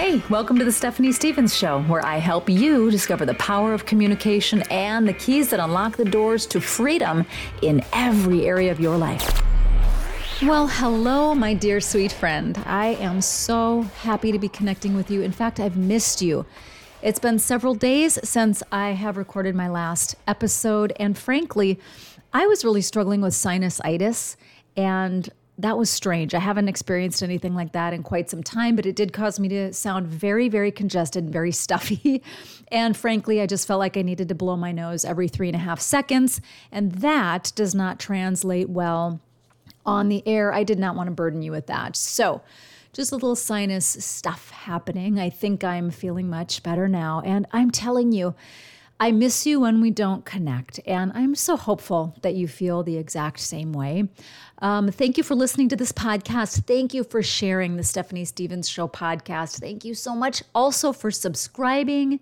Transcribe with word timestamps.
Hey, 0.00 0.22
welcome 0.30 0.58
to 0.58 0.64
the 0.64 0.72
Stephanie 0.72 1.12
Stevens 1.12 1.54
Show, 1.54 1.82
where 1.82 2.02
I 2.02 2.16
help 2.16 2.48
you 2.48 2.90
discover 2.90 3.26
the 3.26 3.34
power 3.34 3.74
of 3.74 3.84
communication 3.84 4.62
and 4.70 5.06
the 5.06 5.12
keys 5.12 5.50
that 5.50 5.60
unlock 5.60 5.98
the 5.98 6.06
doors 6.06 6.46
to 6.46 6.58
freedom 6.58 7.26
in 7.60 7.84
every 7.92 8.46
area 8.46 8.72
of 8.72 8.80
your 8.80 8.96
life. 8.96 9.42
Well, 10.40 10.68
hello, 10.68 11.34
my 11.34 11.52
dear 11.52 11.80
sweet 11.80 12.12
friend. 12.12 12.56
I 12.64 12.94
am 12.94 13.20
so 13.20 13.82
happy 14.00 14.32
to 14.32 14.38
be 14.38 14.48
connecting 14.48 14.96
with 14.96 15.10
you. 15.10 15.20
In 15.20 15.32
fact, 15.32 15.60
I've 15.60 15.76
missed 15.76 16.22
you. 16.22 16.46
It's 17.02 17.18
been 17.18 17.38
several 17.38 17.74
days 17.74 18.18
since 18.24 18.62
I 18.72 18.92
have 18.92 19.18
recorded 19.18 19.54
my 19.54 19.68
last 19.68 20.16
episode, 20.26 20.94
and 20.98 21.18
frankly, 21.18 21.78
I 22.32 22.46
was 22.46 22.64
really 22.64 22.80
struggling 22.80 23.20
with 23.20 23.34
sinusitis, 23.34 24.36
and 24.78 25.28
that 25.62 25.78
was 25.78 25.90
strange. 25.90 26.34
I 26.34 26.38
haven't 26.38 26.68
experienced 26.68 27.22
anything 27.22 27.54
like 27.54 27.72
that 27.72 27.92
in 27.92 28.02
quite 28.02 28.30
some 28.30 28.42
time, 28.42 28.76
but 28.76 28.86
it 28.86 28.96
did 28.96 29.12
cause 29.12 29.38
me 29.38 29.48
to 29.48 29.72
sound 29.72 30.06
very, 30.06 30.48
very 30.48 30.70
congested, 30.70 31.24
and 31.24 31.32
very 31.32 31.52
stuffy. 31.66 32.22
and 32.68 32.96
frankly, 32.96 33.40
I 33.40 33.46
just 33.46 33.66
felt 33.66 33.78
like 33.78 33.96
I 33.96 34.02
needed 34.02 34.28
to 34.28 34.34
blow 34.34 34.56
my 34.56 34.72
nose 34.72 35.04
every 35.04 35.28
three 35.28 35.48
and 35.48 35.56
a 35.56 35.60
half 35.60 35.80
seconds. 35.80 36.40
And 36.72 36.92
that 36.92 37.52
does 37.54 37.74
not 37.74 37.98
translate 37.98 38.68
well 38.68 39.20
on 39.86 40.08
the 40.08 40.22
air. 40.26 40.52
I 40.52 40.64
did 40.64 40.78
not 40.78 40.96
want 40.96 41.08
to 41.08 41.12
burden 41.12 41.42
you 41.42 41.52
with 41.52 41.66
that. 41.66 41.96
So, 41.96 42.42
just 42.92 43.12
a 43.12 43.14
little 43.14 43.36
sinus 43.36 43.86
stuff 43.86 44.50
happening. 44.50 45.20
I 45.20 45.30
think 45.30 45.62
I'm 45.62 45.90
feeling 45.90 46.28
much 46.28 46.62
better 46.64 46.88
now. 46.88 47.22
And 47.24 47.46
I'm 47.52 47.70
telling 47.70 48.10
you, 48.10 48.34
I 49.02 49.12
miss 49.12 49.46
you 49.46 49.60
when 49.60 49.80
we 49.80 49.90
don't 49.90 50.26
connect, 50.26 50.78
and 50.86 51.10
I'm 51.14 51.34
so 51.34 51.56
hopeful 51.56 52.14
that 52.20 52.34
you 52.34 52.46
feel 52.46 52.82
the 52.82 52.98
exact 52.98 53.40
same 53.40 53.72
way. 53.72 54.10
Um, 54.58 54.90
thank 54.90 55.16
you 55.16 55.24
for 55.24 55.34
listening 55.34 55.70
to 55.70 55.76
this 55.76 55.90
podcast. 55.90 56.66
Thank 56.66 56.92
you 56.92 57.02
for 57.02 57.22
sharing 57.22 57.76
the 57.76 57.82
Stephanie 57.82 58.26
Stevens 58.26 58.68
Show 58.68 58.88
podcast. 58.88 59.58
Thank 59.58 59.86
you 59.86 59.94
so 59.94 60.14
much 60.14 60.42
also 60.54 60.92
for 60.92 61.10
subscribing. 61.10 62.20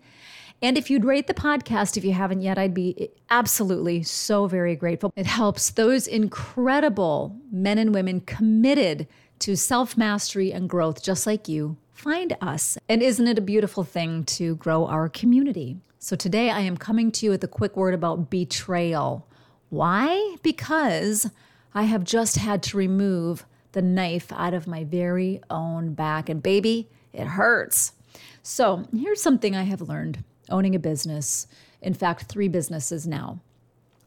And 0.63 0.79
if 0.79 0.89
you'd 0.89 1.05
rate 1.05 1.27
the 1.27 1.35
podcast, 1.35 1.97
if 1.97 2.05
you 2.05 2.13
haven't 2.13 2.43
yet, 2.43 2.59
I'd 2.59 2.75
be 2.75 3.11
absolutely 3.29 4.05
so 4.05 4.47
very 4.47 4.77
grateful. 4.77 5.13
It 5.17 5.27
helps 5.27 5.71
those 5.71 6.07
incredible 6.07 7.37
men 7.51 7.79
and 7.79 7.93
women 7.93 8.21
committed 8.21 9.09
to 9.41 9.57
self 9.57 9.97
mastery 9.97 10.53
and 10.53 10.69
growth, 10.69 11.03
just 11.03 11.27
like 11.27 11.49
you, 11.49 11.77
find 11.93 12.37
us. 12.41 12.79
And 12.89 13.03
isn't 13.03 13.27
it 13.27 13.37
a 13.37 13.43
beautiful 13.43 13.83
thing 13.83 14.23
to 14.27 14.55
grow 14.55 14.87
our 14.87 15.09
community? 15.09 15.79
So 16.01 16.15
today 16.15 16.49
I 16.49 16.61
am 16.61 16.77
coming 16.77 17.11
to 17.11 17.27
you 17.27 17.33
with 17.33 17.43
a 17.43 17.49
quick 17.49 17.77
word 17.77 17.93
about 17.93 18.31
betrayal. 18.31 19.27
Why? 19.69 20.37
Because 20.45 21.29
I 21.75 21.83
have 21.83 22.05
just 22.05 22.37
had 22.37 22.63
to 22.65 22.77
remove 22.77 23.45
the 23.73 23.83
knife 23.83 24.33
out 24.33 24.55
of 24.55 24.69
my 24.69 24.85
very 24.85 25.41
own 25.51 25.95
back. 25.95 26.29
And 26.29 26.41
baby, 26.41 26.89
it 27.13 27.27
hurts. 27.27 27.93
So 28.45 28.87
here's 28.97 29.21
something 29.21 29.57
I 29.57 29.65
have 29.65 29.81
learned 29.81 30.23
owning 30.49 30.77
a 30.77 30.79
business. 30.79 31.49
In 31.83 31.95
fact, 31.95 32.23
three 32.23 32.49
businesses 32.49 33.05
now. 33.05 33.41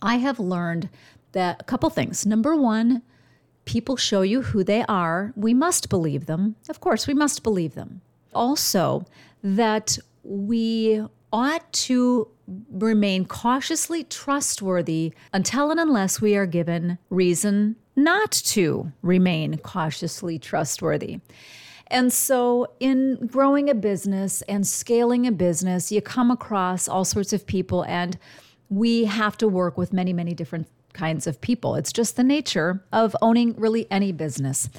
I 0.01 0.15
have 0.15 0.39
learned 0.39 0.89
that 1.33 1.59
a 1.59 1.65
couple 1.65 1.89
things. 1.89 2.25
Number 2.25 2.55
one, 2.55 3.01
people 3.65 3.97
show 3.97 4.21
you 4.21 4.43
who 4.43 4.63
they 4.63 4.85
are. 4.87 5.33
We 5.35 5.53
must 5.53 5.89
believe 5.89 6.25
them. 6.25 6.55
Of 6.69 6.79
course, 6.79 7.05
we 7.05 7.13
must 7.13 7.43
believe 7.43 7.75
them. 7.75 7.99
Also, 8.33 9.05
that 9.43 9.97
we 10.23 11.05
ought 11.31 11.71
to 11.73 12.27
remain 12.69 13.25
cautiously 13.25 14.03
trustworthy 14.03 15.13
until 15.33 15.71
and 15.71 15.79
unless 15.79 16.19
we 16.19 16.35
are 16.35 16.45
given 16.45 16.97
reason 17.09 17.75
not 17.95 18.31
to 18.31 18.91
remain 19.01 19.57
cautiously 19.57 20.39
trustworthy. 20.39 21.19
And 21.87 22.11
so, 22.11 22.71
in 22.79 23.27
growing 23.27 23.69
a 23.69 23.75
business 23.75 24.41
and 24.43 24.65
scaling 24.65 25.27
a 25.27 25.31
business, 25.31 25.91
you 25.91 26.01
come 26.01 26.31
across 26.31 26.87
all 26.87 27.03
sorts 27.03 27.33
of 27.33 27.45
people, 27.45 27.83
and 27.83 28.17
we 28.69 29.03
have 29.05 29.37
to 29.39 29.47
work 29.49 29.77
with 29.77 29.91
many, 29.91 30.13
many 30.13 30.33
different 30.33 30.67
kinds 30.93 31.27
of 31.27 31.41
people. 31.41 31.75
It's 31.75 31.91
just 31.91 32.15
the 32.15 32.23
nature 32.23 32.81
of 32.93 33.15
owning 33.21 33.55
really 33.57 33.87
any 33.91 34.13
business. 34.13 34.69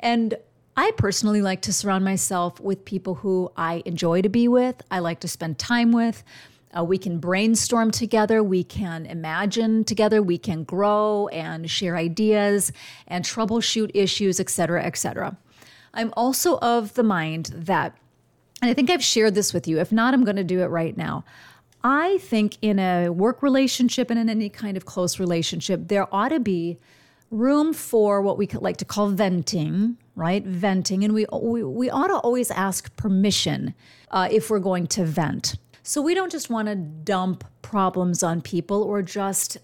And 0.00 0.34
I 0.76 0.92
personally 0.96 1.42
like 1.42 1.60
to 1.62 1.72
surround 1.72 2.04
myself 2.04 2.58
with 2.58 2.84
people 2.86 3.16
who 3.16 3.52
I 3.56 3.82
enjoy 3.84 4.22
to 4.22 4.30
be 4.30 4.48
with, 4.48 4.80
I 4.90 5.00
like 5.00 5.20
to 5.20 5.28
spend 5.28 5.58
time 5.58 5.92
with. 5.92 6.24
Uh, 6.74 6.82
we 6.82 6.96
can 6.96 7.18
brainstorm 7.18 7.90
together, 7.90 8.42
we 8.42 8.64
can 8.64 9.04
imagine 9.04 9.84
together, 9.84 10.22
we 10.22 10.38
can 10.38 10.64
grow 10.64 11.28
and 11.28 11.70
share 11.70 11.96
ideas 11.96 12.72
and 13.06 13.22
troubleshoot 13.22 13.90
issues, 13.92 14.40
etc., 14.40 14.82
etc. 14.82 15.36
I'm 15.92 16.14
also 16.16 16.58
of 16.60 16.94
the 16.94 17.02
mind 17.02 17.52
that, 17.54 17.98
and 18.62 18.70
I 18.70 18.74
think 18.74 18.88
I've 18.88 19.04
shared 19.04 19.34
this 19.34 19.52
with 19.52 19.68
you. 19.68 19.78
If 19.78 19.92
not, 19.92 20.14
I'm 20.14 20.24
going 20.24 20.36
to 20.36 20.44
do 20.44 20.62
it 20.62 20.68
right 20.68 20.96
now. 20.96 21.26
I 21.84 22.16
think 22.18 22.56
in 22.62 22.78
a 22.78 23.10
work 23.10 23.42
relationship 23.42 24.08
and 24.08 24.18
in 24.18 24.30
any 24.30 24.48
kind 24.48 24.78
of 24.78 24.86
close 24.86 25.18
relationship, 25.18 25.88
there 25.88 26.06
ought 26.14 26.30
to 26.30 26.40
be 26.40 26.78
room 27.30 27.74
for 27.74 28.22
what 28.22 28.38
we 28.38 28.46
could 28.46 28.62
like 28.62 28.78
to 28.78 28.86
call 28.86 29.08
venting, 29.08 29.98
right? 30.14 30.44
Venting. 30.44 31.04
And 31.04 31.14
we, 31.14 31.26
we, 31.32 31.62
we 31.62 31.90
ought 31.90 32.08
to 32.08 32.16
always 32.16 32.50
ask 32.50 32.94
permission 32.96 33.74
uh, 34.10 34.28
if 34.30 34.50
we're 34.50 34.58
going 34.58 34.86
to 34.88 35.04
vent. 35.04 35.56
So 35.82 36.00
we 36.00 36.14
don't 36.14 36.30
just 36.30 36.50
want 36.50 36.68
to 36.68 36.76
dump 36.76 37.44
problems 37.62 38.22
on 38.22 38.40
people 38.40 38.82
or 38.82 39.02
just 39.02 39.58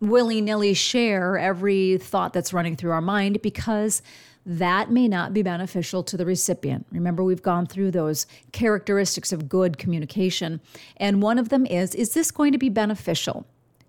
willy 0.00 0.40
nilly 0.40 0.74
share 0.74 1.38
every 1.38 1.98
thought 1.98 2.32
that's 2.32 2.52
running 2.52 2.74
through 2.74 2.90
our 2.90 3.02
mind 3.02 3.42
because 3.42 4.02
that 4.46 4.90
may 4.90 5.06
not 5.06 5.34
be 5.34 5.42
beneficial 5.42 6.02
to 6.02 6.16
the 6.16 6.24
recipient. 6.24 6.86
Remember, 6.90 7.22
we've 7.22 7.42
gone 7.42 7.66
through 7.66 7.90
those 7.90 8.26
characteristics 8.52 9.32
of 9.32 9.48
good 9.48 9.76
communication. 9.76 10.60
And 10.96 11.22
one 11.22 11.38
of 11.38 11.50
them 11.50 11.66
is 11.66 11.94
is 11.94 12.14
this 12.14 12.30
going 12.30 12.52
to 12.52 12.58
be 12.58 12.70
beneficial 12.70 13.46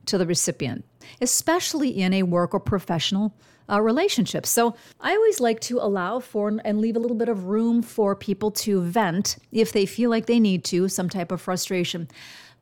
to 0.07 0.17
the 0.17 0.25
recipient, 0.25 0.83
especially 1.19 1.89
in 1.89 2.13
a 2.13 2.23
work 2.23 2.53
or 2.53 2.59
professional 2.59 3.33
uh, 3.69 3.81
relationship? 3.81 4.45
So 4.45 4.75
I 4.99 5.15
always 5.15 5.39
like 5.39 5.59
to 5.61 5.79
allow 5.79 6.19
for 6.19 6.59
and 6.63 6.79
leave 6.79 6.95
a 6.95 6.99
little 6.99 7.17
bit 7.17 7.29
of 7.29 7.45
room 7.45 7.81
for 7.81 8.15
people 8.15 8.51
to 8.51 8.81
vent 8.81 9.37
if 9.51 9.71
they 9.71 9.85
feel 9.85 10.09
like 10.09 10.25
they 10.25 10.39
need 10.39 10.63
to, 10.65 10.87
some 10.87 11.09
type 11.09 11.31
of 11.31 11.41
frustration. 11.41 12.07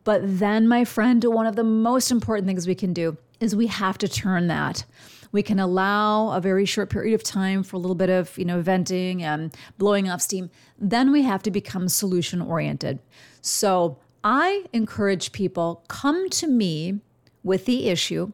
But 0.03 0.21
then, 0.23 0.67
my 0.67 0.85
friend, 0.85 1.23
one 1.25 1.45
of 1.45 1.55
the 1.55 1.63
most 1.63 2.09
important 2.09 2.47
things 2.47 2.67
we 2.67 2.75
can 2.75 2.93
do 2.93 3.17
is 3.39 3.55
we 3.55 3.67
have 3.67 3.97
to 3.99 4.07
turn 4.07 4.47
that 4.47 4.85
we 5.31 5.43
can 5.43 5.59
allow 5.59 6.31
a 6.31 6.41
very 6.41 6.65
short 6.65 6.89
period 6.89 7.13
of 7.13 7.23
time 7.23 7.63
for 7.63 7.75
a 7.75 7.79
little 7.79 7.95
bit 7.95 8.09
of, 8.09 8.37
you 8.37 8.45
know, 8.45 8.61
venting 8.61 9.21
and 9.21 9.55
blowing 9.77 10.09
off 10.09 10.21
steam. 10.21 10.49
Then 10.77 11.11
we 11.11 11.23
have 11.23 11.43
to 11.43 11.51
become 11.51 11.87
solution 11.87 12.41
oriented. 12.41 12.99
So 13.41 13.97
I 14.23 14.65
encourage 14.73 15.31
people 15.31 15.83
come 15.87 16.29
to 16.31 16.47
me 16.47 16.99
with 17.43 17.65
the 17.65 17.87
issue 17.89 18.31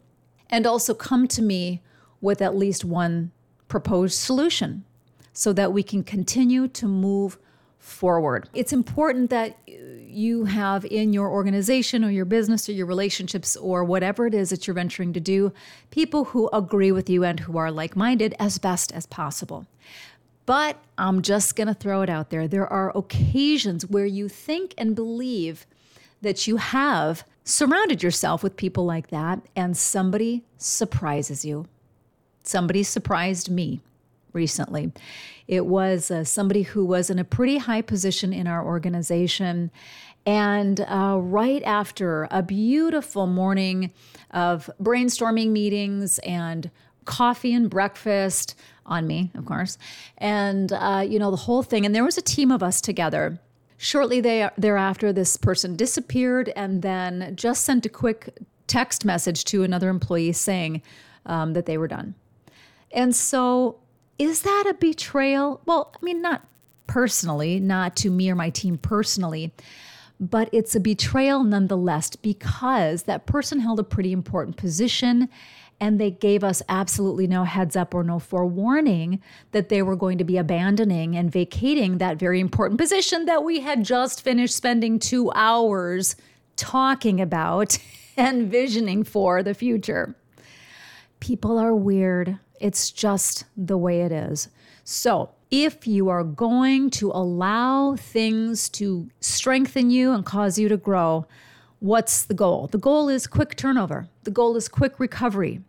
and 0.50 0.66
also 0.66 0.94
come 0.94 1.28
to 1.28 1.42
me 1.42 1.82
with 2.22 2.42
at 2.42 2.56
least 2.56 2.86
one 2.86 3.32
proposed 3.68 4.18
solution 4.18 4.84
so 5.34 5.52
that 5.54 5.74
we 5.74 5.84
can 5.84 6.04
continue 6.04 6.68
to 6.68 6.88
move 6.88 7.38
forward. 7.80 8.50
It's 8.54 8.74
important 8.74 9.30
that 9.30 9.58
you 9.68 10.46
have 10.46 10.86
in 10.86 11.14
your 11.14 11.30
organization 11.30 12.04
or 12.04 12.10
your 12.10 12.26
business 12.26 12.70
or 12.70 12.72
your 12.72 12.86
relationships 12.86 13.56
or 13.58 13.84
whatever 13.84 14.26
it 14.26 14.34
is 14.34 14.50
that 14.50 14.66
you're 14.66 14.74
venturing 14.74 15.14
to 15.14 15.20
do, 15.20 15.52
people 15.92 16.26
who 16.26 16.50
agree 16.54 16.92
with 16.92 17.10
you 17.10 17.24
and 17.24 17.42
who 17.42 17.58
are 17.58 17.70
like 17.70 17.96
minded 17.96 18.34
as 18.40 18.58
best 18.58 18.94
as 18.94 19.06
possible. 19.06 19.68
But 20.46 20.78
I'm 20.98 21.22
just 21.22 21.56
going 21.56 21.68
to 21.68 21.74
throw 21.74 22.02
it 22.02 22.10
out 22.10 22.30
there. 22.30 22.48
There 22.48 22.72
are 22.72 22.96
occasions 22.96 23.86
where 23.88 24.06
you 24.06 24.30
think 24.30 24.74
and 24.78 24.96
believe 24.96 25.66
that 26.22 26.48
you 26.48 26.58
have 26.58 27.24
surrounded 27.46 28.04
yourself 28.04 28.44
with 28.44 28.58
people 28.58 28.84
like 28.86 29.08
that, 29.08 29.40
and 29.56 29.78
somebody 29.78 30.44
surprises 30.58 31.46
you. 31.46 31.68
Somebody 32.44 32.84
surprised 32.84 33.50
me 33.50 33.82
recently. 34.34 34.92
It 35.48 35.66
was 35.66 36.12
uh, 36.12 36.24
somebody 36.24 36.64
who 36.64 36.84
was 36.86 37.10
in 37.10 37.18
a 37.18 37.24
pretty 37.24 37.58
high 37.58 37.82
position 37.82 38.34
in 38.34 38.48
our 38.48 38.66
organization. 38.66 39.72
And 40.26 40.82
uh, 40.82 41.20
right 41.22 41.64
after 41.64 42.28
a 42.32 42.44
beautiful 42.44 43.28
morning 43.28 43.91
of 44.32 44.70
brainstorming 44.82 45.52
meetings 45.52 46.20
and 46.20 46.70
coffee 47.06 47.53
and 47.53 47.70
breakfast 47.70 48.56
on 48.86 49.08
me, 49.08 49.32
of 49.36 49.46
course, 49.46 49.78
and 50.18 50.72
uh, 50.72 51.03
you 51.08 51.18
know 51.20 51.32
the 51.32 51.38
whole 51.38 51.64
thing. 51.64 51.86
And 51.86 51.96
there 51.96 52.03
was 52.03 52.18
a 52.18 52.22
team 52.22 52.52
of 52.52 52.62
us 52.62 52.82
together. 52.82 53.40
Shortly 53.78 54.22
thereafter, 54.22 55.12
this 55.12 55.38
person 55.38 55.76
disappeared 55.76 56.52
and 56.56 56.82
then 56.82 57.34
just 57.36 57.64
sent 57.64 57.86
a 57.86 57.90
quick 57.90 58.38
text 58.68 59.06
message 59.06 59.44
to 59.46 59.64
another 59.64 59.90
employee 59.90 60.32
saying 60.32 60.82
um, 61.26 61.54
that 61.54 61.66
they 61.66 61.78
were 61.78 61.88
done. 61.88 62.16
And 62.92 63.16
so 63.16 63.80
is 64.18 64.42
that 64.44 64.66
a 64.70 64.74
betrayal? 64.74 65.62
Well, 65.66 65.94
I 65.94 66.04
mean, 66.04 66.22
not 66.22 66.48
personally, 66.88 67.60
not 67.60 67.96
to 67.98 68.10
me 68.10 68.30
or 68.30 68.36
my 68.36 68.50
team 68.50 68.78
personally, 68.78 69.54
but 70.20 70.50
it's 70.54 70.76
a 70.76 70.80
betrayal 70.80 71.44
nonetheless 71.44 72.16
because 72.16 73.04
that 73.04 73.26
person 73.26 73.60
held 73.60 73.80
a 73.80 73.84
pretty 73.84 74.14
important 74.14 74.56
position 74.56 75.28
And 75.80 76.00
they 76.00 76.12
gave 76.12 76.44
us 76.44 76.62
absolutely 76.70 77.28
no 77.28 77.44
heads 77.44 77.76
up 77.76 77.94
or 77.94 78.04
no 78.04 78.18
forewarning 78.18 79.22
that 79.52 79.70
they 79.70 79.82
were 79.82 79.96
going 79.96 80.18
to 80.18 80.24
be 80.24 80.38
abandoning 80.38 81.16
and 81.16 81.32
vacating 81.32 81.98
that 81.98 82.18
very 82.18 82.40
important 82.40 82.80
position 82.80 83.26
that 83.26 83.44
we 83.44 83.60
had 83.60 83.84
just 83.84 84.22
finished 84.22 84.56
spending 84.56 85.00
two 85.00 85.32
hours 85.36 86.16
talking 86.56 87.20
about 87.20 87.78
and 88.18 88.50
visioning 88.50 89.04
for 89.04 89.44
the 89.44 89.54
future. 89.54 90.16
People 91.20 91.58
are 91.58 91.76
weird. 91.76 92.40
It's 92.60 92.92
just 92.92 93.44
the 93.58 93.78
way 93.78 94.02
it 94.02 94.12
is. 94.12 94.48
So, 94.84 95.32
if 95.52 95.88
you 95.88 96.10
are 96.10 96.24
going 96.24 96.90
to 96.92 97.12
allow 97.12 97.96
things 97.96 98.68
to 98.70 99.10
strengthen 99.20 99.90
you 99.90 100.12
and 100.12 100.26
cause 100.26 100.58
you 100.58 100.68
to 100.70 100.78
grow, 100.78 101.26
what's 101.80 102.26
the 102.26 102.34
goal? 102.34 102.68
The 102.68 102.78
goal 102.78 103.10
is 103.10 103.28
quick 103.28 103.56
turnover, 103.56 104.08
the 104.24 104.32
goal 104.32 104.56
is 104.56 104.68
quick 104.68 105.00
recovery. 105.00 105.62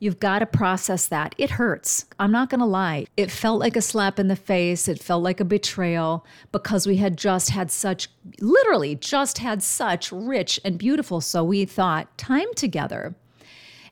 You've 0.00 0.20
got 0.20 0.40
to 0.40 0.46
process 0.46 1.06
that. 1.06 1.34
It 1.38 1.52
hurts. 1.52 2.04
I'm 2.18 2.32
not 2.32 2.50
going 2.50 2.60
to 2.60 2.66
lie. 2.66 3.06
It 3.16 3.30
felt 3.30 3.60
like 3.60 3.74
a 3.74 3.80
slap 3.80 4.18
in 4.18 4.28
the 4.28 4.36
face. 4.36 4.86
It 4.86 5.02
felt 5.02 5.22
like 5.22 5.40
a 5.40 5.46
betrayal 5.46 6.26
because 6.52 6.86
we 6.86 6.96
had 6.96 7.16
just 7.16 7.50
had 7.50 7.70
such, 7.70 8.08
literally, 8.40 8.96
just 8.96 9.38
had 9.38 9.62
such 9.62 10.12
rich 10.12 10.60
and 10.62 10.78
beautiful, 10.78 11.22
so 11.22 11.42
we 11.42 11.64
thought, 11.64 12.18
time 12.18 12.52
together 12.54 13.14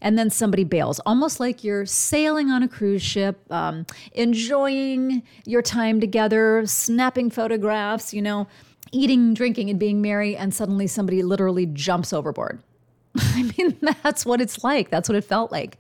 and 0.03 0.19
then 0.19 0.29
somebody 0.29 0.65
bails, 0.65 0.99
almost 1.07 1.41
like 1.41 1.65
you're 1.65 1.87
sailing 1.87 2.51
on 2.51 2.63
a 2.63 2.69
cruise 2.69 3.01
ship, 3.01 3.41
um, 3.51 3.87
enjoying 4.13 5.23
your 5.47 5.63
time 5.63 6.01
together, 6.01 6.65
snapping 6.67 7.31
photographs, 7.31 8.13
you 8.13 8.21
know, 8.21 8.49
eating, 8.91 9.33
drinking, 9.33 9.71
and 9.71 9.79
being 9.79 10.03
merry, 10.03 10.37
and 10.37 10.53
suddenly 10.53 10.87
somebody 10.87 11.23
literally 11.23 11.67
jumps 11.67 12.13
overboard. 12.13 12.61
I 13.17 13.51
mean, 13.57 13.79
that's 14.03 14.27
what 14.27 14.41
it's 14.41 14.63
like. 14.65 14.91
That's 14.91 15.09
what 15.09 15.17
it 15.17 15.25
felt 15.25 15.53
like. 15.53 15.79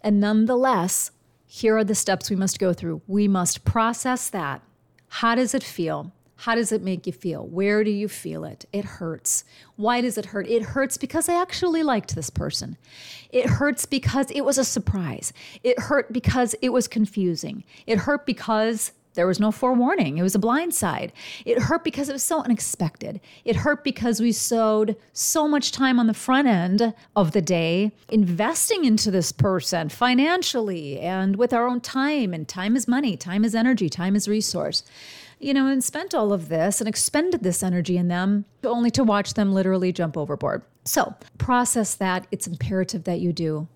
And 0.00 0.18
nonetheless, 0.18 1.10
here 1.46 1.76
are 1.76 1.84
the 1.84 1.94
steps 1.94 2.30
we 2.30 2.36
must 2.36 2.58
go 2.58 2.72
through. 2.72 3.02
We 3.06 3.28
must 3.28 3.64
process 3.64 4.30
that. 4.30 4.62
How 5.08 5.34
does 5.34 5.54
it 5.54 5.62
feel? 5.62 6.12
How 6.36 6.54
does 6.54 6.70
it 6.70 6.82
make 6.82 7.06
you 7.06 7.12
feel? 7.12 7.46
Where 7.46 7.82
do 7.82 7.90
you 7.90 8.08
feel 8.08 8.44
it? 8.44 8.66
It 8.72 8.84
hurts. 8.84 9.44
Why 9.76 10.02
does 10.02 10.18
it 10.18 10.26
hurt? 10.26 10.46
It 10.46 10.62
hurts 10.62 10.98
because 10.98 11.28
I 11.28 11.40
actually 11.40 11.82
liked 11.82 12.14
this 12.14 12.30
person. 12.30 12.76
It 13.30 13.46
hurts 13.46 13.86
because 13.86 14.30
it 14.30 14.42
was 14.42 14.58
a 14.58 14.64
surprise. 14.64 15.32
It 15.62 15.78
hurt 15.78 16.12
because 16.12 16.54
it 16.60 16.70
was 16.70 16.88
confusing. 16.88 17.64
It 17.86 17.98
hurt 17.98 18.26
because 18.26 18.92
there 19.14 19.26
was 19.26 19.40
no 19.40 19.50
forewarning. 19.50 20.18
It 20.18 20.22
was 20.22 20.34
a 20.34 20.38
blind 20.38 20.74
side. 20.74 21.10
It 21.46 21.58
hurt 21.58 21.82
because 21.82 22.10
it 22.10 22.12
was 22.12 22.22
so 22.22 22.42
unexpected. 22.42 23.18
It 23.46 23.56
hurt 23.56 23.82
because 23.82 24.20
we 24.20 24.30
sowed 24.30 24.94
so 25.14 25.48
much 25.48 25.72
time 25.72 25.98
on 25.98 26.06
the 26.06 26.12
front 26.12 26.46
end 26.46 26.94
of 27.16 27.32
the 27.32 27.40
day 27.40 27.92
investing 28.10 28.84
into 28.84 29.10
this 29.10 29.32
person 29.32 29.88
financially 29.88 31.00
and 31.00 31.36
with 31.36 31.54
our 31.54 31.66
own 31.66 31.80
time. 31.80 32.34
And 32.34 32.46
time 32.46 32.76
is 32.76 32.86
money, 32.86 33.16
time 33.16 33.42
is 33.42 33.54
energy, 33.54 33.88
time 33.88 34.14
is 34.14 34.28
resource 34.28 34.84
you 35.38 35.52
know, 35.52 35.66
and 35.66 35.84
spent 35.84 36.14
all 36.14 36.32
of 36.32 36.48
this 36.48 36.80
and 36.80 36.88
expended 36.88 37.42
this 37.42 37.62
energy 37.62 37.96
in 37.96 38.08
them 38.08 38.44
only 38.64 38.90
to 38.92 39.04
watch 39.04 39.34
them 39.34 39.52
literally 39.52 39.92
jump 39.92 40.16
overboard. 40.16 40.62
So 40.84 41.14
process 41.38 41.94
that. 41.96 42.26
It's 42.30 42.46
imperative 42.46 43.04
that 43.04 43.20
you 43.20 43.32
do. 43.32 43.68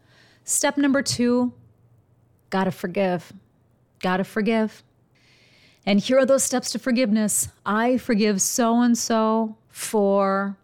Step 0.44 0.76
number 0.76 1.02
two 1.02 1.52
gotta 2.50 2.70
forgive. 2.72 3.32
Gotta 4.00 4.24
forgive. 4.24 4.82
And 5.86 6.00
here 6.00 6.18
are 6.18 6.26
those 6.26 6.42
steps 6.42 6.72
to 6.72 6.78
forgiveness. 6.78 7.48
I 7.64 7.96
forgive 7.96 8.42
so 8.42 8.80
and 8.82 8.98
so 8.98 9.56
for, 9.68 10.56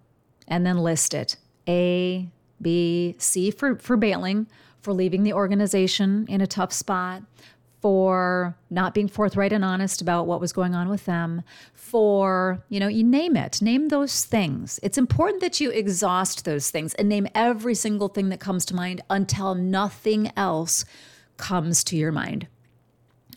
and 0.49 0.67
then 0.67 0.79
list 0.79 1.15
it 1.15 1.37
A, 1.69 2.29
B, 2.61 3.15
C 3.19 3.51
for, 3.51 3.77
for 3.77 3.97
bailing, 3.97 4.47
for 4.81 4.93
leaving 4.93 5.23
the 5.23 5.33
organization 5.33 6.27
in 6.29 6.41
a 6.41 6.47
tough 6.47 6.73
spot, 6.73 7.23
for 7.87 8.59
not 8.69 8.95
being 8.95 9.07
forthright 9.07 9.53
and 9.53 9.65
honest 9.65 10.03
about 10.03 10.27
what 10.27 10.41
was 10.41 10.53
going 10.53 10.75
on 10.75 10.89
with 10.89 11.05
them, 11.05 11.41
for, 11.73 12.61
you 12.69 12.81
know, 12.81 12.89
you 12.89 13.05
name 13.05 13.37
it, 13.37 13.63
name 13.63 13.91
those 13.91 14.25
things. 14.25 14.81
It's 14.83 14.99
important 14.99 15.41
that 15.41 15.61
you 15.61 15.71
exhaust 15.71 16.45
those 16.45 16.69
things 16.69 16.95
and 16.95 17.09
name 17.09 17.29
every 17.33 17.77
single 17.77 18.09
thing 18.09 18.29
that 18.31 18.41
comes 18.41 18.65
to 18.65 18.75
mind 18.75 19.03
until 19.09 19.55
nothing 19.55 20.33
else 20.37 20.85
comes 21.37 21.85
to 21.85 21.97
your 21.97 22.11
mind. 22.11 22.49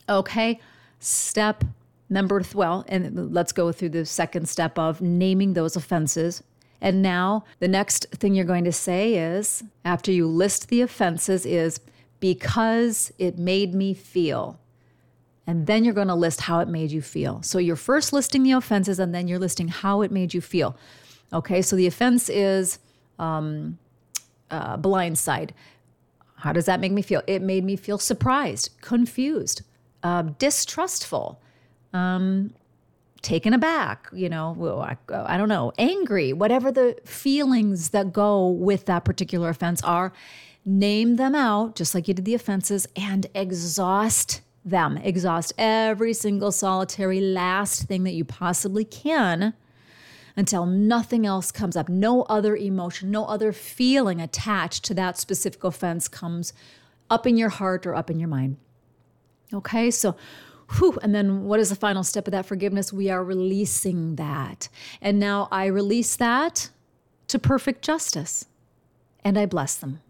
Okay, 0.08 0.58
step 0.98 1.62
number, 2.08 2.40
th- 2.40 2.56
well, 2.56 2.84
and 2.88 3.32
let's 3.32 3.52
go 3.52 3.70
through 3.70 3.90
the 3.90 4.04
second 4.04 4.48
step 4.48 4.76
of 4.80 5.00
naming 5.00 5.52
those 5.52 5.76
offenses. 5.76 6.42
And 6.80 7.02
now 7.02 7.44
the 7.60 7.68
next 7.68 8.06
thing 8.10 8.34
you're 8.34 8.44
going 8.44 8.64
to 8.64 8.72
say 8.72 9.14
is, 9.14 9.62
after 9.84 10.10
you 10.10 10.26
list 10.26 10.70
the 10.70 10.80
offenses, 10.80 11.46
is, 11.46 11.78
because 12.20 13.12
it 13.18 13.38
made 13.38 13.74
me 13.74 13.94
feel. 13.94 14.60
And 15.46 15.66
then 15.66 15.84
you're 15.84 15.94
going 15.94 16.08
to 16.08 16.14
list 16.14 16.42
how 16.42 16.60
it 16.60 16.68
made 16.68 16.92
you 16.92 17.02
feel. 17.02 17.42
So 17.42 17.58
you're 17.58 17.76
first 17.76 18.12
listing 18.12 18.42
the 18.42 18.52
offenses 18.52 18.98
and 18.98 19.14
then 19.14 19.26
you're 19.26 19.38
listing 19.38 19.68
how 19.68 20.02
it 20.02 20.12
made 20.12 20.32
you 20.32 20.40
feel. 20.40 20.76
Okay, 21.32 21.62
so 21.62 21.76
the 21.76 21.86
offense 21.86 22.28
is 22.28 22.78
um, 23.18 23.78
uh, 24.50 24.76
blindside. 24.76 25.50
How 26.36 26.52
does 26.52 26.66
that 26.66 26.80
make 26.80 26.92
me 26.92 27.02
feel? 27.02 27.22
It 27.26 27.42
made 27.42 27.64
me 27.64 27.76
feel 27.76 27.98
surprised, 27.98 28.70
confused, 28.80 29.62
uh, 30.02 30.22
distrustful, 30.38 31.40
um, 31.92 32.54
taken 33.22 33.52
aback, 33.52 34.08
you 34.12 34.28
know, 34.28 34.80
I, 34.80 34.96
I 35.12 35.36
don't 35.36 35.48
know, 35.48 35.72
angry, 35.76 36.32
whatever 36.32 36.72
the 36.72 36.96
feelings 37.04 37.90
that 37.90 38.12
go 38.12 38.48
with 38.48 38.86
that 38.86 39.04
particular 39.04 39.50
offense 39.50 39.82
are 39.82 40.12
name 40.64 41.16
them 41.16 41.34
out, 41.34 41.74
just 41.74 41.94
like 41.94 42.08
you 42.08 42.14
did 42.14 42.24
the 42.24 42.34
offenses, 42.34 42.86
and 42.96 43.26
exhaust 43.34 44.42
them. 44.64 44.96
Exhaust 44.98 45.52
every 45.56 46.12
single 46.12 46.52
solitary 46.52 47.20
last 47.20 47.84
thing 47.84 48.04
that 48.04 48.12
you 48.12 48.24
possibly 48.24 48.84
can 48.84 49.54
until 50.36 50.66
nothing 50.66 51.26
else 51.26 51.50
comes 51.50 51.76
up. 51.76 51.88
No 51.88 52.22
other 52.22 52.56
emotion, 52.56 53.10
no 53.10 53.24
other 53.24 53.52
feeling 53.52 54.20
attached 54.20 54.84
to 54.84 54.94
that 54.94 55.18
specific 55.18 55.64
offense 55.64 56.08
comes 56.08 56.52
up 57.08 57.26
in 57.26 57.36
your 57.36 57.48
heart 57.48 57.86
or 57.86 57.94
up 57.94 58.10
in 58.10 58.18
your 58.18 58.28
mind. 58.28 58.56
Okay, 59.52 59.90
so 59.90 60.16
whew, 60.78 60.98
and 61.02 61.14
then 61.14 61.44
what 61.44 61.58
is 61.58 61.70
the 61.70 61.76
final 61.76 62.04
step 62.04 62.28
of 62.28 62.32
that 62.32 62.46
forgiveness? 62.46 62.92
We 62.92 63.10
are 63.10 63.24
releasing 63.24 64.16
that. 64.16 64.68
And 65.00 65.18
now 65.18 65.48
I 65.50 65.66
release 65.66 66.16
that 66.16 66.70
to 67.28 67.38
perfect 67.38 67.82
justice 67.82 68.46
and 69.24 69.38
I 69.38 69.46
bless 69.46 69.74
them. 69.74 70.00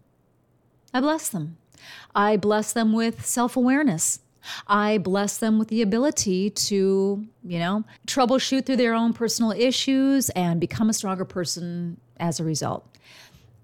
I 0.93 0.99
bless 0.99 1.29
them. 1.29 1.57
I 2.13 2.37
bless 2.37 2.73
them 2.73 2.93
with 2.93 3.25
self 3.25 3.55
awareness. 3.55 4.19
I 4.67 4.97
bless 4.97 5.37
them 5.37 5.59
with 5.59 5.67
the 5.67 5.81
ability 5.81 6.49
to, 6.49 7.25
you 7.43 7.59
know, 7.59 7.83
troubleshoot 8.07 8.65
through 8.65 8.77
their 8.77 8.93
own 8.93 9.13
personal 9.13 9.51
issues 9.51 10.29
and 10.31 10.59
become 10.59 10.89
a 10.89 10.93
stronger 10.93 11.25
person 11.25 11.97
as 12.19 12.39
a 12.39 12.43
result. 12.43 12.87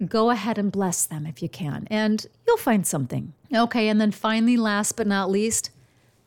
Go 0.06 0.30
ahead 0.30 0.60
and 0.60 0.72
bless 0.72 1.06
them 1.06 1.26
if 1.26 1.42
you 1.42 1.50
can, 1.50 1.88
and 1.90 2.26
you'll 2.46 2.58
find 2.58 2.86
something. 2.86 3.34
Okay, 3.54 3.88
and 3.88 4.00
then 4.00 4.12
finally, 4.12 4.56
last 4.56 4.96
but 4.96 5.08
not 5.08 5.32
least, 5.32 5.72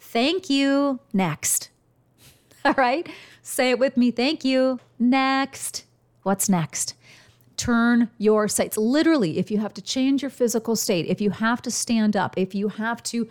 thank 0.00 0.50
you. 0.50 0.98
Next. 1.12 1.70
All 2.64 2.74
right, 2.74 3.08
say 3.42 3.70
it 3.70 3.78
with 3.78 3.96
me. 3.96 4.10
Thank 4.10 4.44
you. 4.44 4.80
Next. 4.98 5.84
What's 6.24 6.48
next? 6.48 6.94
Turn 7.60 8.10
your 8.16 8.48
sights. 8.48 8.76
Literally, 8.76 9.38
if 9.38 9.50
you 9.50 9.58
have 9.58 9.74
to 9.74 9.82
change 9.82 10.22
your 10.22 10.30
physical 10.30 10.76
state, 10.76 11.06
if 11.06 11.20
you 11.20 11.30
have 11.30 11.60
to 11.62 11.70
stand 11.70 12.16
up, 12.16 12.38
if 12.38 12.54
you 12.54 12.68
have 12.68 13.02
to 13.04 13.28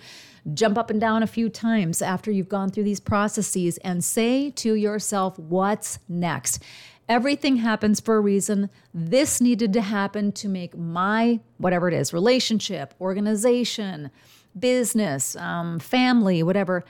jump 0.53 0.77
up 0.77 0.89
and 0.89 1.01
down 1.01 1.23
a 1.23 1.27
few 1.27 1.49
times 1.49 2.01
after 2.01 2.31
you've 2.31 2.49
gone 2.49 2.69
through 2.69 2.83
these 2.83 2.99
processes 2.99 3.77
and 3.79 4.03
say 4.03 4.51
to 4.51 4.75
yourself, 4.75 5.37
what's 5.39 5.99
next? 6.07 6.63
Everything 7.07 7.57
happens 7.57 7.99
for 7.99 8.17
a 8.17 8.19
reason. 8.19 8.69
This 8.93 9.41
needed 9.41 9.73
to 9.73 9.81
happen 9.81 10.31
to 10.33 10.47
make 10.47 10.77
my, 10.77 11.39
whatever 11.57 11.87
it 11.87 11.95
is, 11.95 12.13
relationship, 12.13 12.93
organization, 13.01 14.11
business, 14.57 15.35
um, 15.35 15.79
family, 15.79 16.43
whatever, 16.43 16.85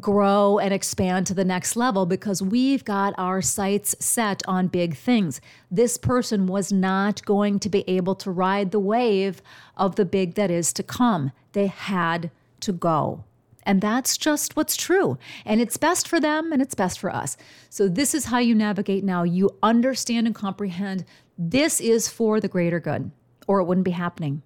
grow 0.00 0.58
and 0.58 0.72
expand 0.72 1.26
to 1.26 1.34
the 1.34 1.44
next 1.44 1.76
level 1.76 2.06
because 2.06 2.42
we've 2.42 2.84
got 2.84 3.14
our 3.16 3.40
sights 3.40 3.94
set 4.00 4.42
on 4.46 4.68
big 4.68 4.96
things. 4.96 5.40
This 5.70 5.96
person 5.96 6.46
was 6.46 6.72
not 6.72 7.24
going 7.24 7.58
to 7.60 7.68
be 7.68 7.88
able 7.88 8.14
to 8.16 8.30
ride 8.30 8.70
the 8.70 8.80
wave 8.80 9.42
of 9.76 9.96
the 9.96 10.04
big 10.04 10.34
that 10.34 10.50
is 10.50 10.72
to 10.74 10.82
come. 10.82 11.32
They 11.52 11.66
had 11.66 12.30
to 12.60 12.72
go. 12.72 13.24
And 13.66 13.80
that's 13.80 14.16
just 14.16 14.56
what's 14.56 14.76
true. 14.76 15.18
And 15.44 15.60
it's 15.60 15.76
best 15.76 16.06
for 16.06 16.20
them 16.20 16.52
and 16.52 16.60
it's 16.60 16.74
best 16.74 16.98
for 16.98 17.10
us. 17.10 17.36
So, 17.70 17.88
this 17.88 18.14
is 18.14 18.26
how 18.26 18.38
you 18.38 18.54
navigate 18.54 19.04
now. 19.04 19.22
You 19.22 19.50
understand 19.62 20.26
and 20.26 20.34
comprehend 20.34 21.04
this 21.38 21.80
is 21.80 22.08
for 22.08 22.40
the 22.40 22.48
greater 22.48 22.78
good, 22.78 23.10
or 23.46 23.60
it 23.60 23.64
wouldn't 23.64 23.86
be 23.86 23.92
happening 23.92 24.42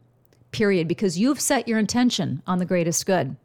period, 0.50 0.88
because 0.88 1.18
you've 1.18 1.40
set 1.40 1.68
your 1.68 1.78
intention 1.78 2.42
on 2.46 2.58
the 2.58 2.64
greatest 2.64 3.04
good. 3.06 3.36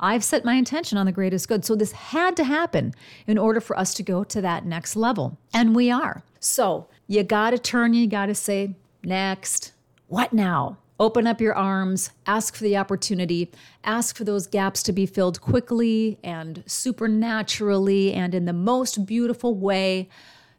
I've 0.00 0.24
set 0.24 0.44
my 0.44 0.54
intention 0.54 0.98
on 0.98 1.06
the 1.06 1.12
greatest 1.12 1.48
good. 1.48 1.64
So 1.64 1.74
this 1.74 1.92
had 1.92 2.36
to 2.36 2.44
happen 2.44 2.94
in 3.26 3.38
order 3.38 3.60
for 3.60 3.78
us 3.78 3.94
to 3.94 4.02
go 4.02 4.24
to 4.24 4.40
that 4.40 4.64
next 4.64 4.96
level. 4.96 5.38
And 5.52 5.74
we 5.74 5.90
are. 5.90 6.22
So 6.40 6.86
you 7.06 7.22
got 7.22 7.50
to 7.50 7.58
turn, 7.58 7.94
you 7.94 8.06
got 8.06 8.26
to 8.26 8.34
say, 8.34 8.74
next. 9.02 9.72
What 10.08 10.32
now? 10.32 10.78
Open 10.98 11.26
up 11.26 11.42
your 11.42 11.54
arms, 11.54 12.10
ask 12.26 12.54
for 12.54 12.64
the 12.64 12.78
opportunity, 12.78 13.50
ask 13.84 14.16
for 14.16 14.24
those 14.24 14.46
gaps 14.46 14.82
to 14.84 14.92
be 14.92 15.04
filled 15.04 15.42
quickly 15.42 16.18
and 16.24 16.62
supernaturally 16.66 18.14
and 18.14 18.34
in 18.34 18.46
the 18.46 18.54
most 18.54 19.04
beautiful 19.04 19.54
way 19.54 20.08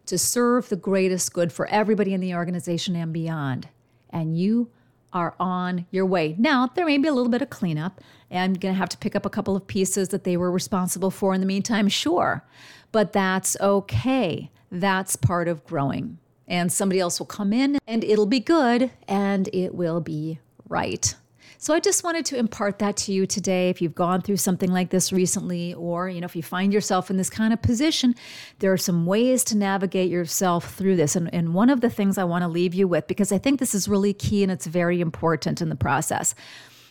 to 0.06 0.16
serve 0.16 0.70
the 0.70 0.76
greatest 0.76 1.34
good 1.34 1.52
for 1.52 1.66
everybody 1.68 2.14
in 2.14 2.22
the 2.22 2.36
organization 2.36 2.96
and 2.96 3.12
beyond. 3.12 3.68
And 4.12 4.38
you 4.38 4.70
are 5.18 5.36
on 5.40 5.86
your 5.90 6.06
way. 6.06 6.36
Now, 6.38 6.68
there 6.68 6.86
may 6.86 6.98
be 6.98 7.08
a 7.08 7.14
little 7.14 7.32
bit 7.32 7.42
of 7.42 7.50
cleanup, 7.50 8.02
and 8.30 8.44
I'm 8.44 8.54
going 8.54 8.74
to 8.74 8.78
have 8.78 8.90
to 8.90 8.98
pick 8.98 9.16
up 9.16 9.26
a 9.26 9.30
couple 9.30 9.56
of 9.56 9.66
pieces 9.66 10.10
that 10.10 10.24
they 10.24 10.38
were 10.38 10.52
responsible 10.52 11.12
for 11.12 11.34
in 11.34 11.42
the 11.42 11.48
meantime, 11.48 11.88
sure, 11.88 12.46
but 12.92 13.14
that's 13.14 13.58
okay. 13.60 14.52
That's 14.70 15.16
part 15.16 15.48
of 15.48 15.66
growing 15.66 16.20
and 16.48 16.72
somebody 16.72 17.00
else 17.00 17.20
will 17.20 17.26
come 17.26 17.52
in 17.52 17.78
and 17.88 18.04
it'll 18.04 18.26
be 18.26 18.40
good 18.40 18.92
and 19.08 19.50
it 19.54 19.76
will 19.76 20.00
be 20.00 20.40
right. 20.70 21.16
So 21.58 21.74
I 21.74 21.80
just 21.80 22.04
wanted 22.04 22.26
to 22.28 22.38
impart 22.38 22.80
that 22.80 22.98
to 22.98 23.12
you 23.12 23.26
today. 23.26 23.70
If 23.70 23.82
you've 23.82 23.96
gone 23.96 24.22
through 24.22 24.38
something 24.38 24.72
like 24.72 24.90
this 24.90 25.12
recently, 25.12 25.74
or 25.74 26.08
you 26.10 26.22
know, 26.22 26.26
if 26.26 26.36
you 26.36 26.44
find 26.44 26.72
yourself 26.72 27.10
in 27.10 27.18
this 27.18 27.30
kind 27.30 27.52
of 27.52 27.62
position, 27.62 28.16
there 28.60 28.72
are 28.72 28.78
some 28.78 29.06
ways 29.06 29.44
to 29.46 29.58
navigate 29.58 30.12
yourself 30.12 30.76
through 30.76 30.98
this. 30.98 31.16
And, 31.16 31.34
and 31.34 31.54
one 31.54 31.70
of 31.70 31.82
the 31.82 31.90
things 31.90 32.18
I 32.18 32.24
want 32.26 32.44
to 32.44 32.48
leave 32.48 32.74
you 32.74 32.88
with, 32.88 33.08
because 33.08 33.32
I 33.32 33.38
think 33.38 33.60
this 33.60 33.74
is 33.74 33.88
really 33.88 34.14
key 34.14 34.44
and 34.44 34.52
it's 34.52 34.68
very 34.68 35.02
important 35.02 35.62
in 35.62 35.70
the 35.70 35.76
process. 35.76 36.36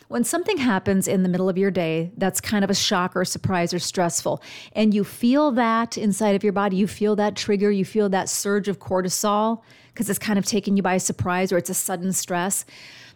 When 0.09 0.23
something 0.23 0.57
happens 0.57 1.07
in 1.07 1.23
the 1.23 1.29
middle 1.29 1.49
of 1.49 1.57
your 1.57 1.71
day 1.71 2.11
that's 2.15 2.39
kind 2.39 2.63
of 2.63 2.69
a 2.69 2.75
shock 2.75 3.13
or 3.15 3.25
surprise 3.25 3.73
or 3.73 3.79
stressful, 3.79 4.41
and 4.71 4.93
you 4.93 5.03
feel 5.03 5.51
that 5.51 5.97
inside 5.97 6.35
of 6.35 6.43
your 6.43 6.53
body, 6.53 6.77
you 6.77 6.87
feel 6.87 7.17
that 7.17 7.35
trigger, 7.35 7.69
you 7.69 7.83
feel 7.83 8.07
that 8.09 8.29
surge 8.29 8.69
of 8.69 8.79
cortisol 8.79 9.61
because 9.93 10.09
it's 10.09 10.19
kind 10.19 10.39
of 10.39 10.45
taking 10.45 10.77
you 10.77 10.83
by 10.83 10.97
surprise 10.97 11.51
or 11.51 11.57
it's 11.57 11.69
a 11.69 11.73
sudden 11.73 12.13
stress, 12.13 12.63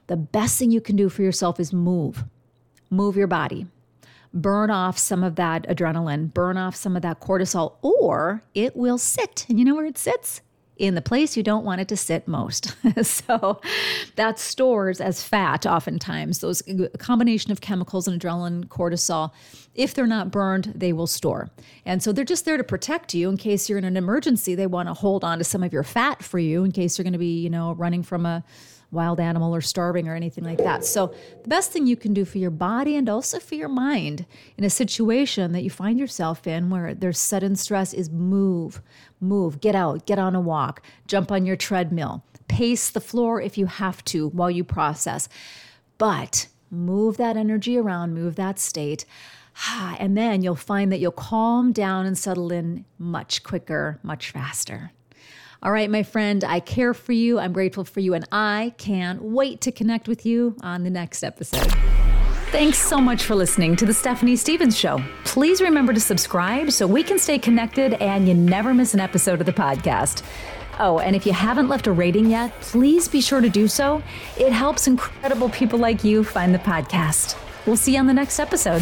the 0.07 0.17
best 0.17 0.57
thing 0.57 0.71
you 0.71 0.81
can 0.81 0.95
do 0.95 1.09
for 1.09 1.21
yourself 1.21 1.59
is 1.59 1.71
move. 1.71 2.23
Move 2.89 3.15
your 3.15 3.27
body. 3.27 3.67
Burn 4.33 4.69
off 4.69 4.97
some 4.97 5.23
of 5.23 5.35
that 5.35 5.67
adrenaline, 5.67 6.33
burn 6.33 6.57
off 6.57 6.75
some 6.75 6.95
of 6.95 7.01
that 7.01 7.19
cortisol, 7.19 7.75
or 7.81 8.43
it 8.53 8.75
will 8.75 8.97
sit. 8.97 9.45
And 9.49 9.59
you 9.59 9.65
know 9.65 9.75
where 9.75 9.85
it 9.85 9.97
sits? 9.97 10.41
in 10.81 10.95
the 10.95 11.01
place 11.01 11.37
you 11.37 11.43
don't 11.43 11.63
want 11.63 11.79
it 11.79 11.87
to 11.87 11.95
sit 11.95 12.27
most. 12.27 12.75
so 13.03 13.61
that 14.15 14.39
stores 14.39 14.99
as 14.99 15.23
fat 15.23 15.67
oftentimes, 15.67 16.39
those 16.39 16.63
combination 16.97 17.51
of 17.51 17.61
chemicals 17.61 18.07
and 18.07 18.19
adrenaline, 18.19 18.65
cortisol. 18.65 19.31
If 19.75 19.93
they're 19.93 20.07
not 20.07 20.31
burned, 20.31 20.73
they 20.75 20.91
will 20.91 21.05
store. 21.05 21.51
And 21.85 22.01
so 22.01 22.11
they're 22.11 22.25
just 22.25 22.45
there 22.45 22.57
to 22.57 22.63
protect 22.63 23.13
you 23.13 23.29
in 23.29 23.37
case 23.37 23.69
you're 23.69 23.77
in 23.77 23.83
an 23.83 23.95
emergency. 23.95 24.55
They 24.55 24.65
want 24.65 24.89
to 24.89 24.95
hold 24.95 25.23
on 25.23 25.37
to 25.37 25.43
some 25.43 25.61
of 25.61 25.71
your 25.71 25.83
fat 25.83 26.23
for 26.23 26.39
you 26.39 26.63
in 26.63 26.71
case 26.71 26.97
you're 26.97 27.03
going 27.03 27.13
to 27.13 27.19
be, 27.19 27.39
you 27.39 27.49
know, 27.49 27.73
running 27.73 28.01
from 28.01 28.25
a 28.25 28.43
wild 28.91 29.19
animal 29.19 29.55
or 29.55 29.61
starving 29.61 30.07
or 30.07 30.15
anything 30.15 30.43
like 30.43 30.57
that. 30.57 30.83
So, 30.83 31.13
the 31.43 31.49
best 31.49 31.71
thing 31.71 31.87
you 31.87 31.95
can 31.95 32.13
do 32.13 32.25
for 32.25 32.37
your 32.37 32.51
body 32.51 32.95
and 32.95 33.09
also 33.09 33.39
for 33.39 33.55
your 33.55 33.69
mind 33.69 34.25
in 34.57 34.63
a 34.63 34.69
situation 34.69 35.53
that 35.53 35.63
you 35.63 35.69
find 35.69 35.97
yourself 35.97 36.45
in 36.45 36.69
where 36.69 36.93
there's 36.93 37.19
sudden 37.19 37.55
stress 37.55 37.93
is 37.93 38.09
move, 38.09 38.81
move, 39.19 39.61
get 39.61 39.75
out, 39.75 40.05
get 40.05 40.19
on 40.19 40.35
a 40.35 40.41
walk, 40.41 40.83
jump 41.07 41.31
on 41.31 41.45
your 41.45 41.55
treadmill, 41.55 42.23
pace 42.47 42.89
the 42.89 43.01
floor 43.01 43.41
if 43.41 43.57
you 43.57 43.65
have 43.65 44.03
to 44.05 44.27
while 44.29 44.51
you 44.51 44.63
process. 44.63 45.29
But 45.97 46.47
move 46.69 47.17
that 47.17 47.37
energy 47.37 47.77
around, 47.77 48.13
move 48.13 48.35
that 48.35 48.59
state. 48.59 49.05
And 49.99 50.17
then 50.17 50.41
you'll 50.41 50.55
find 50.55 50.91
that 50.91 50.99
you'll 50.99 51.11
calm 51.11 51.71
down 51.71 52.05
and 52.05 52.17
settle 52.17 52.51
in 52.51 52.85
much 52.97 53.43
quicker, 53.43 53.99
much 54.01 54.31
faster. 54.31 54.91
All 55.63 55.71
right, 55.71 55.91
my 55.91 56.01
friend, 56.01 56.43
I 56.43 56.59
care 56.59 56.91
for 56.95 57.11
you. 57.11 57.37
I'm 57.37 57.53
grateful 57.53 57.85
for 57.85 57.99
you, 57.99 58.15
and 58.15 58.27
I 58.31 58.73
can't 58.79 59.21
wait 59.21 59.61
to 59.61 59.71
connect 59.71 60.07
with 60.07 60.25
you 60.25 60.55
on 60.61 60.83
the 60.83 60.89
next 60.89 61.21
episode. 61.23 61.71
Thanks 62.51 62.79
so 62.79 62.99
much 62.99 63.23
for 63.23 63.35
listening 63.35 63.75
to 63.75 63.85
The 63.85 63.93
Stephanie 63.93 64.35
Stevens 64.35 64.75
Show. 64.75 65.03
Please 65.23 65.61
remember 65.61 65.93
to 65.93 65.99
subscribe 65.99 66.71
so 66.71 66.87
we 66.87 67.03
can 67.03 67.19
stay 67.19 67.37
connected 67.37 67.93
and 68.01 68.27
you 68.27 68.33
never 68.33 68.73
miss 68.73 68.95
an 68.95 68.99
episode 68.99 69.39
of 69.39 69.45
the 69.45 69.53
podcast. 69.53 70.23
Oh, 70.79 70.97
and 70.97 71.15
if 71.15 71.27
you 71.27 71.31
haven't 71.31 71.69
left 71.69 71.85
a 71.85 71.91
rating 71.91 72.31
yet, 72.31 72.59
please 72.61 73.07
be 73.07 73.21
sure 73.21 73.39
to 73.39 73.49
do 73.49 73.67
so. 73.67 74.01
It 74.39 74.51
helps 74.51 74.87
incredible 74.87 75.49
people 75.49 75.77
like 75.77 76.03
you 76.03 76.23
find 76.23 76.55
the 76.55 76.59
podcast. 76.59 77.37
We'll 77.67 77.77
see 77.77 77.93
you 77.93 77.99
on 77.99 78.07
the 78.07 78.15
next 78.15 78.39
episode. 78.39 78.81